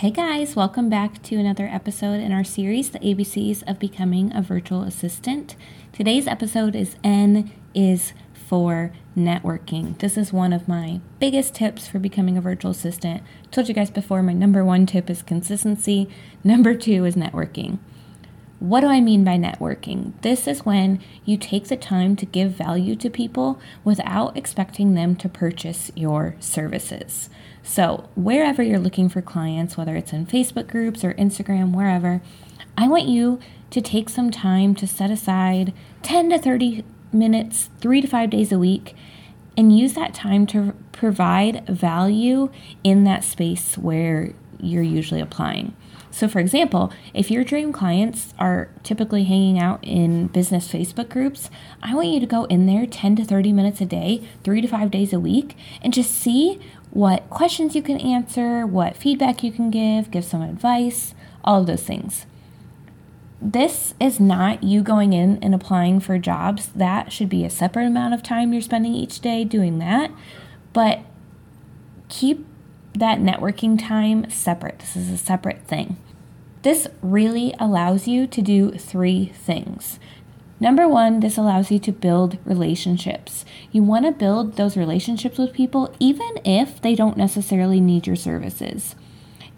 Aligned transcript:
Hey 0.00 0.10
guys, 0.10 0.54
welcome 0.54 0.90
back 0.90 1.22
to 1.22 1.36
another 1.36 1.66
episode 1.72 2.20
in 2.20 2.30
our 2.30 2.44
series, 2.44 2.90
The 2.90 2.98
ABCs 2.98 3.62
of 3.66 3.78
Becoming 3.78 4.30
a 4.36 4.42
Virtual 4.42 4.82
Assistant. 4.82 5.56
Today's 5.90 6.26
episode 6.26 6.76
is 6.76 6.96
N 7.02 7.50
is 7.72 8.12
for 8.34 8.92
networking. 9.16 9.98
This 9.98 10.18
is 10.18 10.34
one 10.34 10.52
of 10.52 10.68
my 10.68 11.00
biggest 11.18 11.54
tips 11.54 11.88
for 11.88 11.98
becoming 11.98 12.36
a 12.36 12.42
virtual 12.42 12.72
assistant. 12.72 13.22
I 13.44 13.46
told 13.46 13.68
you 13.68 13.74
guys 13.74 13.88
before, 13.88 14.22
my 14.22 14.34
number 14.34 14.62
one 14.62 14.84
tip 14.84 15.08
is 15.08 15.22
consistency, 15.22 16.10
number 16.44 16.74
two 16.74 17.06
is 17.06 17.16
networking. 17.16 17.78
What 18.58 18.80
do 18.80 18.88
I 18.88 19.00
mean 19.00 19.24
by 19.24 19.38
networking? 19.38 20.12
This 20.20 20.46
is 20.46 20.66
when 20.66 21.00
you 21.24 21.38
take 21.38 21.68
the 21.68 21.76
time 21.76 22.16
to 22.16 22.26
give 22.26 22.50
value 22.50 22.96
to 22.96 23.08
people 23.08 23.58
without 23.82 24.36
expecting 24.36 24.92
them 24.92 25.16
to 25.16 25.28
purchase 25.30 25.90
your 25.94 26.36
services. 26.38 27.30
So, 27.66 28.08
wherever 28.14 28.62
you're 28.62 28.78
looking 28.78 29.08
for 29.08 29.20
clients, 29.20 29.76
whether 29.76 29.96
it's 29.96 30.12
in 30.12 30.24
Facebook 30.24 30.68
groups 30.68 31.02
or 31.02 31.14
Instagram, 31.14 31.74
wherever, 31.74 32.22
I 32.78 32.86
want 32.86 33.06
you 33.06 33.40
to 33.70 33.80
take 33.80 34.08
some 34.08 34.30
time 34.30 34.76
to 34.76 34.86
set 34.86 35.10
aside 35.10 35.74
10 36.02 36.30
to 36.30 36.38
30 36.38 36.84
minutes, 37.12 37.68
three 37.80 38.00
to 38.00 38.06
five 38.06 38.30
days 38.30 38.52
a 38.52 38.58
week, 38.58 38.94
and 39.56 39.76
use 39.76 39.94
that 39.94 40.14
time 40.14 40.46
to 40.46 40.74
provide 40.92 41.66
value 41.66 42.50
in 42.84 43.02
that 43.02 43.24
space 43.24 43.76
where 43.76 44.32
you're 44.60 44.82
usually 44.84 45.20
applying. 45.20 45.74
So, 46.16 46.28
for 46.28 46.38
example, 46.38 46.92
if 47.12 47.30
your 47.30 47.44
dream 47.44 47.74
clients 47.74 48.32
are 48.38 48.70
typically 48.82 49.24
hanging 49.24 49.58
out 49.58 49.80
in 49.82 50.28
business 50.28 50.66
Facebook 50.66 51.10
groups, 51.10 51.50
I 51.82 51.94
want 51.94 52.08
you 52.08 52.20
to 52.20 52.26
go 52.26 52.44
in 52.44 52.64
there 52.64 52.86
10 52.86 53.16
to 53.16 53.24
30 53.24 53.52
minutes 53.52 53.82
a 53.82 53.84
day, 53.84 54.26
three 54.42 54.62
to 54.62 54.68
five 54.68 54.90
days 54.90 55.12
a 55.12 55.20
week, 55.20 55.58
and 55.82 55.92
just 55.92 56.10
see 56.10 56.58
what 56.90 57.28
questions 57.28 57.74
you 57.74 57.82
can 57.82 57.98
answer, 57.98 58.66
what 58.66 58.96
feedback 58.96 59.42
you 59.42 59.52
can 59.52 59.70
give, 59.70 60.10
give 60.10 60.24
some 60.24 60.42
advice, 60.42 61.14
all 61.44 61.60
of 61.60 61.66
those 61.66 61.82
things. 61.82 62.26
This 63.40 63.94
is 64.00 64.18
not 64.18 64.62
you 64.62 64.82
going 64.82 65.12
in 65.12 65.38
and 65.42 65.54
applying 65.54 66.00
for 66.00 66.18
jobs. 66.18 66.68
That 66.74 67.12
should 67.12 67.28
be 67.28 67.44
a 67.44 67.50
separate 67.50 67.86
amount 67.86 68.14
of 68.14 68.22
time 68.22 68.52
you're 68.52 68.62
spending 68.62 68.94
each 68.94 69.20
day 69.20 69.44
doing 69.44 69.78
that. 69.78 70.10
But 70.72 71.00
keep 72.08 72.46
that 72.94 73.18
networking 73.18 73.78
time 73.78 74.30
separate. 74.30 74.78
This 74.78 74.96
is 74.96 75.10
a 75.10 75.18
separate 75.18 75.66
thing. 75.66 75.98
This 76.62 76.88
really 77.02 77.54
allows 77.60 78.08
you 78.08 78.26
to 78.26 78.42
do 78.42 78.72
three 78.72 79.26
things. 79.26 80.00
Number 80.58 80.88
one, 80.88 81.20
this 81.20 81.36
allows 81.36 81.70
you 81.70 81.78
to 81.80 81.92
build 81.92 82.38
relationships. 82.44 83.44
You 83.72 83.82
want 83.82 84.06
to 84.06 84.12
build 84.12 84.56
those 84.56 84.76
relationships 84.76 85.36
with 85.36 85.52
people 85.52 85.94
even 86.00 86.38
if 86.44 86.80
they 86.80 86.94
don't 86.94 87.18
necessarily 87.18 87.80
need 87.80 88.06
your 88.06 88.16
services. 88.16 88.94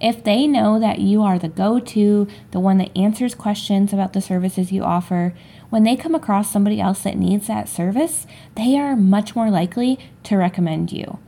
If 0.00 0.22
they 0.22 0.46
know 0.46 0.78
that 0.78 1.00
you 1.00 1.22
are 1.22 1.38
the 1.38 1.48
go 1.48 1.80
to, 1.80 2.28
the 2.50 2.60
one 2.60 2.78
that 2.78 2.96
answers 2.96 3.34
questions 3.34 3.92
about 3.92 4.12
the 4.12 4.20
services 4.20 4.70
you 4.72 4.82
offer, 4.84 5.34
when 5.70 5.82
they 5.82 5.96
come 5.96 6.14
across 6.14 6.50
somebody 6.50 6.80
else 6.80 7.02
that 7.02 7.16
needs 7.16 7.46
that 7.48 7.69
service, 7.69 8.26
they 8.54 8.76
are 8.78 8.96
much 8.96 9.34
more 9.34 9.50
likely 9.50 9.98
to 10.24 10.36
recommend 10.36 10.92
you. 10.92 11.19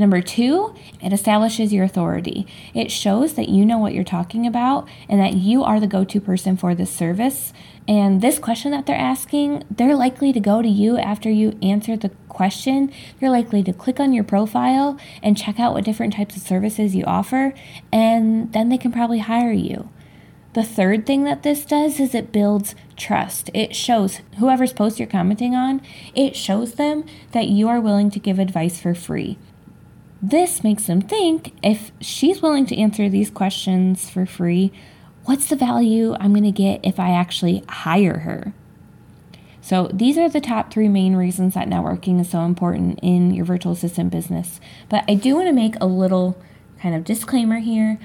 Number 0.00 0.22
two, 0.22 0.74
it 1.02 1.12
establishes 1.12 1.74
your 1.74 1.84
authority. 1.84 2.46
It 2.72 2.90
shows 2.90 3.34
that 3.34 3.50
you 3.50 3.66
know 3.66 3.76
what 3.76 3.92
you're 3.92 4.02
talking 4.02 4.46
about 4.46 4.88
and 5.10 5.20
that 5.20 5.34
you 5.34 5.62
are 5.62 5.78
the 5.78 5.86
go 5.86 6.04
to 6.04 6.20
person 6.22 6.56
for 6.56 6.74
this 6.74 6.90
service. 6.90 7.52
And 7.86 8.22
this 8.22 8.38
question 8.38 8.70
that 8.70 8.86
they're 8.86 8.96
asking, 8.96 9.62
they're 9.70 9.94
likely 9.94 10.32
to 10.32 10.40
go 10.40 10.62
to 10.62 10.68
you 10.68 10.96
after 10.96 11.28
you 11.28 11.58
answer 11.60 11.98
the 11.98 12.08
question. 12.30 12.90
They're 13.18 13.28
likely 13.28 13.62
to 13.62 13.74
click 13.74 14.00
on 14.00 14.14
your 14.14 14.24
profile 14.24 14.98
and 15.22 15.36
check 15.36 15.60
out 15.60 15.74
what 15.74 15.84
different 15.84 16.14
types 16.14 16.34
of 16.34 16.40
services 16.40 16.94
you 16.94 17.04
offer, 17.04 17.52
and 17.92 18.54
then 18.54 18.70
they 18.70 18.78
can 18.78 18.92
probably 18.92 19.18
hire 19.18 19.52
you. 19.52 19.90
The 20.54 20.62
third 20.64 21.04
thing 21.04 21.24
that 21.24 21.42
this 21.42 21.66
does 21.66 22.00
is 22.00 22.14
it 22.14 22.32
builds 22.32 22.74
trust. 22.96 23.50
It 23.52 23.76
shows 23.76 24.22
whoever's 24.38 24.72
post 24.72 24.98
you're 24.98 25.06
commenting 25.06 25.54
on, 25.54 25.82
it 26.14 26.36
shows 26.36 26.76
them 26.76 27.04
that 27.32 27.48
you 27.48 27.68
are 27.68 27.82
willing 27.82 28.10
to 28.12 28.18
give 28.18 28.38
advice 28.38 28.80
for 28.80 28.94
free. 28.94 29.36
This 30.22 30.62
makes 30.62 30.84
them 30.84 31.00
think 31.00 31.54
if 31.62 31.92
she's 32.00 32.42
willing 32.42 32.66
to 32.66 32.76
answer 32.76 33.08
these 33.08 33.30
questions 33.30 34.10
for 34.10 34.26
free, 34.26 34.70
what's 35.24 35.48
the 35.48 35.56
value 35.56 36.14
I'm 36.20 36.32
going 36.32 36.44
to 36.44 36.50
get 36.50 36.80
if 36.82 37.00
I 37.00 37.10
actually 37.10 37.64
hire 37.68 38.18
her? 38.18 38.52
So, 39.62 39.88
these 39.92 40.18
are 40.18 40.28
the 40.28 40.40
top 40.40 40.72
three 40.72 40.88
main 40.88 41.16
reasons 41.16 41.54
that 41.54 41.68
networking 41.68 42.20
is 42.20 42.30
so 42.30 42.40
important 42.40 42.98
in 43.02 43.32
your 43.32 43.44
virtual 43.44 43.72
assistant 43.72 44.10
business. 44.10 44.60
But 44.88 45.04
I 45.08 45.14
do 45.14 45.36
want 45.36 45.48
to 45.48 45.52
make 45.52 45.74
a 45.80 45.86
little 45.86 46.40
kind 46.80 46.94
of 46.94 47.04
disclaimer 47.04 47.58
here 47.58 47.98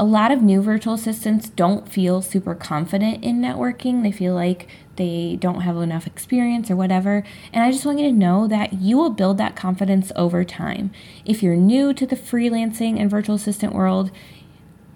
a 0.00 0.04
lot 0.04 0.32
of 0.32 0.40
new 0.40 0.62
virtual 0.62 0.94
assistants 0.94 1.50
don't 1.50 1.86
feel 1.86 2.22
super 2.22 2.54
confident 2.54 3.22
in 3.22 3.38
networking. 3.38 4.02
They 4.02 4.10
feel 4.10 4.34
like 4.34 4.66
they 4.96 5.36
don't 5.38 5.60
have 5.60 5.76
enough 5.76 6.06
experience 6.06 6.70
or 6.70 6.76
whatever. 6.76 7.22
And 7.52 7.62
I 7.62 7.70
just 7.70 7.84
want 7.84 7.98
you 7.98 8.08
to 8.08 8.16
know 8.16 8.48
that 8.48 8.72
you 8.72 8.96
will 8.96 9.10
build 9.10 9.36
that 9.36 9.56
confidence 9.56 10.10
over 10.16 10.42
time. 10.42 10.90
If 11.26 11.42
you're 11.42 11.54
new 11.54 11.92
to 11.92 12.06
the 12.06 12.16
freelancing 12.16 12.98
and 12.98 13.10
virtual 13.10 13.34
assistant 13.34 13.74
world, 13.74 14.10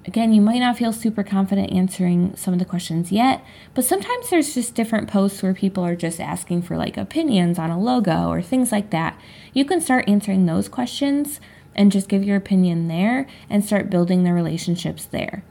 again, 0.06 0.32
you 0.32 0.40
might 0.40 0.60
not 0.60 0.78
feel 0.78 0.90
super 0.90 1.22
confident 1.22 1.70
answering 1.70 2.34
some 2.34 2.54
of 2.54 2.58
the 2.58 2.64
questions 2.64 3.12
yet, 3.12 3.44
but 3.74 3.84
sometimes 3.84 4.30
there's 4.30 4.54
just 4.54 4.74
different 4.74 5.10
posts 5.10 5.42
where 5.42 5.52
people 5.52 5.84
are 5.84 5.96
just 5.96 6.18
asking 6.18 6.62
for 6.62 6.78
like 6.78 6.96
opinions 6.96 7.58
on 7.58 7.68
a 7.68 7.78
logo 7.78 8.30
or 8.30 8.40
things 8.40 8.72
like 8.72 8.88
that. 8.88 9.20
You 9.52 9.66
can 9.66 9.82
start 9.82 10.08
answering 10.08 10.46
those 10.46 10.70
questions 10.70 11.40
and 11.74 11.92
just 11.92 12.08
give 12.08 12.24
your 12.24 12.36
opinion 12.36 12.88
there 12.88 13.26
and 13.48 13.64
start 13.64 13.90
building 13.90 14.24
the 14.24 14.32
relationships 14.32 15.04
there. 15.04 15.44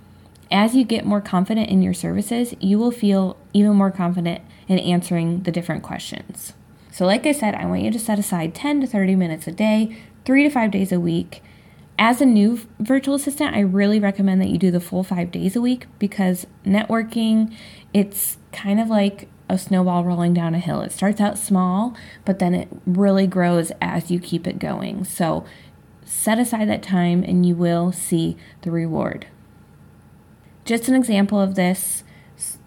As 0.52 0.76
you 0.76 0.84
get 0.84 1.06
more 1.06 1.22
confident 1.22 1.70
in 1.70 1.82
your 1.82 1.94
services, 1.94 2.54
you 2.60 2.78
will 2.78 2.92
feel 2.92 3.38
even 3.54 3.76
more 3.76 3.92
confident 3.92 4.42
in 4.68 4.80
answering 4.80 5.44
the 5.44 5.52
different 5.52 5.84
questions. 5.84 6.54
So, 6.92 7.06
like 7.06 7.26
I 7.26 7.32
said, 7.32 7.56
I 7.56 7.66
want 7.66 7.82
you 7.82 7.92
to 7.92 8.00
set 8.00 8.20
aside 8.20 8.54
10 8.54 8.82
to 8.82 8.88
30 8.88 9.16
minutes 9.16 9.48
a 9.48 9.52
day, 9.52 9.98
three 10.26 10.44
to 10.44 10.50
five 10.50 10.70
days 10.70 10.92
a 10.92 11.00
week. 11.00 11.42
As 11.98 12.22
a 12.22 12.26
new 12.26 12.60
virtual 12.80 13.16
assistant, 13.16 13.56
I 13.56 13.62
really 13.62 14.00
recommend 14.00 14.42
that 14.42 14.50
you 14.50 14.58
do 14.58 14.72
the 14.72 14.80
full 14.80 15.04
five 15.04 15.32
days 15.32 15.56
a 15.56 15.62
week 15.62 15.88
because 15.98 16.46
networking, 16.66 17.56
it's 17.94 18.38
kind 18.52 18.80
of 18.80 18.90
like 18.90 19.28
a 19.50 19.58
snowball 19.58 20.04
rolling 20.04 20.34
down 20.34 20.56
a 20.56 20.60
hill. 20.60 20.82
It 20.82 20.92
starts 20.92 21.22
out 21.22 21.38
small, 21.38 21.96
but 22.26 22.40
then 22.40 22.54
it 22.54 22.68
really 22.86 23.28
grows 23.28 23.72
as 23.82 24.10
you 24.10 24.20
keep 24.20 24.48
it 24.48 24.60
going. 24.60 25.04
So 25.04 25.46
Set 26.06 26.40
aside 26.40 26.70
that 26.70 26.84
time 26.84 27.24
and 27.24 27.46
you 27.46 27.56
will 27.56 27.92
see 27.92 28.38
the 28.62 28.72
reward. 28.72 29.28
Just 30.66 30.88
an 30.88 30.96
example 30.96 31.40
of 31.40 31.56
this, 31.56 32.04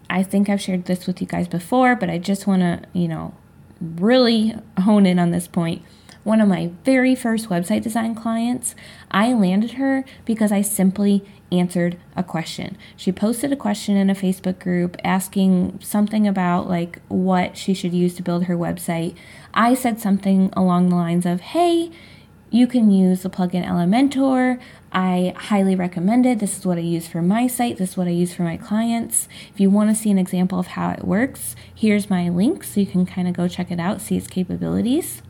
I 0.09 0.23
think 0.23 0.49
I've 0.49 0.61
shared 0.61 0.85
this 0.85 1.07
with 1.07 1.21
you 1.21 1.27
guys 1.27 1.47
before, 1.47 1.95
but 1.95 2.09
I 2.09 2.17
just 2.17 2.47
want 2.47 2.61
to, 2.61 2.81
you 2.93 3.07
know, 3.07 3.33
really 3.79 4.55
hone 4.79 5.05
in 5.05 5.19
on 5.19 5.31
this 5.31 5.47
point. 5.47 5.81
One 6.23 6.41
of 6.41 6.49
my 6.49 6.71
very 6.83 7.15
first 7.15 7.47
website 7.47 7.83
design 7.83 8.13
clients, 8.13 8.75
I 9.09 9.33
landed 9.33 9.71
her 9.71 10.03
because 10.25 10.51
I 10.51 10.61
simply 10.61 11.23
answered 11.51 11.97
a 12.17 12.23
question. 12.23 12.77
She 12.97 13.13
posted 13.13 13.53
a 13.53 13.55
question 13.55 13.95
in 13.95 14.09
a 14.09 14.15
Facebook 14.15 14.59
group 14.59 14.97
asking 15.03 15.79
something 15.81 16.27
about 16.27 16.67
like 16.67 16.99
what 17.07 17.55
she 17.55 17.73
should 17.73 17.93
use 17.93 18.13
to 18.15 18.23
build 18.23 18.43
her 18.43 18.57
website. 18.57 19.15
I 19.53 19.73
said 19.73 20.01
something 20.01 20.49
along 20.53 20.89
the 20.89 20.97
lines 20.97 21.25
of, 21.25 21.39
"Hey, 21.39 21.91
you 22.49 22.67
can 22.67 22.91
use 22.91 23.23
the 23.23 23.29
plugin 23.29 23.65
Elementor. 23.65 24.59
I 24.91 25.33
highly 25.35 25.75
recommend 25.75 26.25
it. 26.25 26.39
This 26.39 26.57
is 26.57 26.65
what 26.65 26.77
I 26.77 26.81
use 26.81 27.07
for 27.07 27.21
my 27.21 27.47
site. 27.47 27.77
This 27.77 27.91
is 27.91 27.97
what 27.97 28.07
I 28.07 28.11
use 28.11 28.33
for 28.33 28.43
my 28.43 28.57
clients. 28.57 29.27
If 29.53 29.59
you 29.59 29.69
want 29.69 29.89
to 29.89 29.95
see 29.95 30.09
an 30.09 30.17
example 30.17 30.59
of 30.59 30.67
how 30.67 30.91
it 30.91 31.03
works, 31.03 31.55
here's 31.73 32.09
my 32.09 32.29
link 32.29 32.63
so 32.63 32.79
you 32.79 32.85
can 32.85 33.05
kind 33.05 33.27
of 33.27 33.33
go 33.33 33.47
check 33.47 33.69
it 33.69 33.79
out, 33.79 34.01
see 34.01 34.17
its 34.17 34.27
capabilities. 34.27 35.21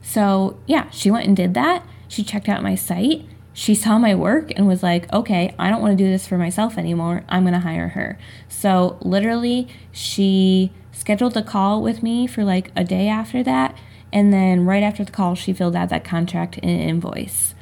So, 0.00 0.58
yeah, 0.66 0.90
she 0.90 1.10
went 1.10 1.26
and 1.26 1.36
did 1.36 1.54
that. 1.54 1.84
She 2.08 2.22
checked 2.22 2.48
out 2.48 2.62
my 2.62 2.74
site. 2.74 3.24
She 3.52 3.74
saw 3.74 3.98
my 3.98 4.14
work 4.14 4.52
and 4.56 4.66
was 4.66 4.82
like, 4.82 5.10
okay, 5.12 5.54
I 5.58 5.70
don't 5.70 5.80
want 5.80 5.96
to 5.96 6.04
do 6.04 6.10
this 6.10 6.26
for 6.26 6.36
myself 6.36 6.76
anymore. 6.76 7.24
I'm 7.28 7.42
going 7.44 7.54
to 7.54 7.60
hire 7.60 7.88
her. 7.88 8.18
So, 8.48 8.98
literally, 9.00 9.68
she 9.92 10.72
scheduled 10.94 11.36
a 11.36 11.42
call 11.42 11.82
with 11.82 12.02
me 12.02 12.26
for 12.26 12.44
like 12.44 12.70
a 12.74 12.84
day 12.84 13.08
after 13.08 13.42
that 13.42 13.76
and 14.14 14.32
then 14.32 14.64
right 14.64 14.84
after 14.84 15.04
the 15.04 15.10
call, 15.10 15.34
she 15.34 15.52
filled 15.52 15.74
out 15.74 15.88
that 15.88 16.04
contract 16.04 16.60
and 16.62 16.80
invoice. 16.80 17.52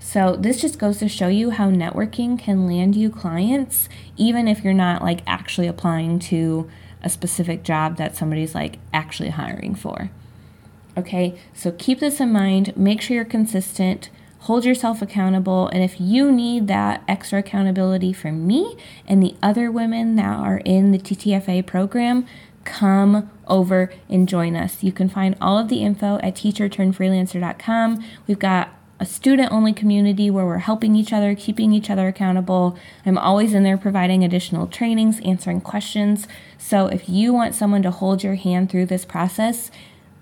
So 0.00 0.34
this 0.36 0.60
just 0.60 0.80
goes 0.80 0.98
to 0.98 1.08
show 1.08 1.28
you 1.28 1.50
how 1.50 1.70
networking 1.70 2.36
can 2.36 2.66
land 2.66 2.96
you 2.96 3.08
clients, 3.08 3.88
even 4.16 4.48
if 4.48 4.64
you're 4.64 4.74
not 4.74 5.02
like 5.02 5.22
actually 5.28 5.68
applying 5.68 6.18
to 6.20 6.68
a 7.02 7.08
specific 7.08 7.62
job 7.62 7.98
that 7.98 8.16
somebody's 8.16 8.54
like 8.54 8.78
actually 8.92 9.30
hiring 9.30 9.76
for. 9.76 10.10
Okay, 10.98 11.38
so 11.54 11.70
keep 11.70 12.00
this 12.00 12.18
in 12.18 12.32
mind. 12.32 12.76
Make 12.76 13.00
sure 13.00 13.14
you're 13.14 13.24
consistent. 13.24 14.10
Hold 14.40 14.64
yourself 14.64 15.02
accountable. 15.02 15.68
And 15.68 15.84
if 15.84 16.00
you 16.00 16.32
need 16.32 16.66
that 16.66 17.04
extra 17.06 17.40
accountability 17.40 18.12
from 18.12 18.44
me 18.44 18.76
and 19.06 19.22
the 19.22 19.36
other 19.40 19.70
women 19.70 20.16
that 20.16 20.36
are 20.36 20.58
in 20.64 20.90
the 20.90 20.98
TTFA 20.98 21.64
program, 21.64 22.26
come 22.66 23.30
over 23.46 23.90
and 24.10 24.28
join 24.28 24.54
us. 24.54 24.82
You 24.82 24.92
can 24.92 25.08
find 25.08 25.34
all 25.40 25.58
of 25.58 25.68
the 25.68 25.82
info 25.82 26.18
at 26.18 26.34
teacherturnedfreelancer.com. 26.34 28.04
We've 28.26 28.38
got 28.38 28.68
a 28.98 29.06
student 29.06 29.52
only 29.52 29.72
community 29.72 30.28
where 30.30 30.46
we're 30.46 30.58
helping 30.58 30.96
each 30.96 31.12
other, 31.12 31.34
keeping 31.34 31.72
each 31.72 31.90
other 31.90 32.08
accountable. 32.08 32.78
I'm 33.04 33.18
always 33.18 33.52
in 33.54 33.62
there 33.62 33.76
providing 33.76 34.24
additional 34.24 34.66
trainings, 34.66 35.20
answering 35.20 35.60
questions. 35.60 36.26
So 36.58 36.86
if 36.86 37.06
you 37.08 37.32
want 37.32 37.54
someone 37.54 37.82
to 37.82 37.90
hold 37.90 38.24
your 38.24 38.36
hand 38.36 38.70
through 38.70 38.86
this 38.86 39.04
process, 39.04 39.70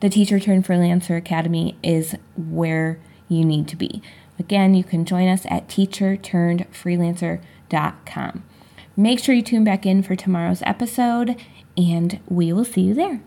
the 0.00 0.10
Teacher 0.10 0.40
Turned 0.40 0.66
Freelancer 0.66 1.16
Academy 1.16 1.76
is 1.82 2.16
where 2.36 2.98
you 3.28 3.44
need 3.44 3.68
to 3.68 3.76
be. 3.76 4.02
Again, 4.38 4.74
you 4.74 4.84
can 4.84 5.04
join 5.04 5.28
us 5.28 5.46
at 5.46 5.68
teacherturnedfreelancer.com. 5.68 8.44
Make 8.96 9.18
sure 9.18 9.34
you 9.34 9.42
tune 9.42 9.64
back 9.64 9.84
in 9.84 10.02
for 10.02 10.14
tomorrow's 10.14 10.62
episode, 10.62 11.34
and 11.76 12.20
we 12.28 12.52
will 12.52 12.64
see 12.64 12.82
you 12.82 12.94
there. 12.94 13.20